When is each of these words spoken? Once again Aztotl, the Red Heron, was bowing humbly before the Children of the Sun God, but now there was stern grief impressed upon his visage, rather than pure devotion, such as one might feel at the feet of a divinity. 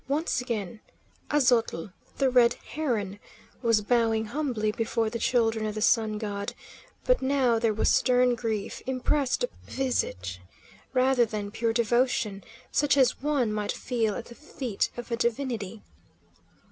Once 0.07 0.41
again 0.41 0.79
Aztotl, 1.29 1.93
the 2.17 2.27
Red 2.31 2.55
Heron, 2.69 3.19
was 3.61 3.81
bowing 3.81 4.25
humbly 4.25 4.71
before 4.71 5.11
the 5.11 5.19
Children 5.19 5.63
of 5.67 5.75
the 5.75 5.81
Sun 5.83 6.17
God, 6.17 6.55
but 7.03 7.21
now 7.21 7.59
there 7.59 7.71
was 7.71 7.87
stern 7.89 8.33
grief 8.33 8.81
impressed 8.87 9.43
upon 9.43 9.59
his 9.67 9.75
visage, 9.75 10.41
rather 10.91 11.23
than 11.23 11.51
pure 11.51 11.71
devotion, 11.71 12.43
such 12.71 12.97
as 12.97 13.21
one 13.21 13.53
might 13.53 13.71
feel 13.71 14.15
at 14.15 14.25
the 14.25 14.33
feet 14.33 14.89
of 14.97 15.11
a 15.11 15.15
divinity. 15.15 15.83